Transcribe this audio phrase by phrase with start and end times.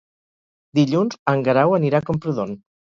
[0.79, 2.63] Dilluns en Guerau anirà a Camprodon.